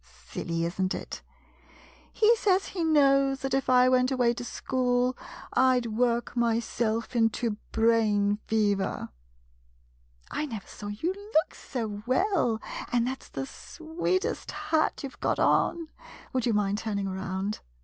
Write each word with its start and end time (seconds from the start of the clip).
—silly, 0.31 0.65
is 0.65 0.81
n't 0.81 0.95
it? 0.95 1.21
He 2.11 2.35
says 2.35 2.69
he 2.69 2.83
knows 2.83 3.41
that 3.41 3.53
if 3.53 3.69
I 3.69 3.87
went 3.87 4.09
away 4.11 4.33
to 4.33 4.43
school— 4.43 5.15
I 5.53 5.79
'd 5.79 5.95
work 5.95 6.35
myself 6.35 7.15
into 7.15 7.57
brain 7.71 8.39
fever! 8.47 9.09
I 10.31 10.47
never 10.47 10.65
saw 10.67 10.87
you 10.87 11.13
look 11.13 11.53
so 11.53 12.01
well, 12.07 12.59
and 12.91 13.05
that 13.05 13.21
's 13.21 13.29
the 13.29 13.45
sweetest 13.45 14.49
hat 14.49 15.03
you 15.03 15.09
've 15.09 15.19
got 15.19 15.37
on. 15.37 15.89
Would 16.33 16.47
you 16.47 16.53
mind 16.53 16.79
turning 16.79 17.05
around 17.05 17.59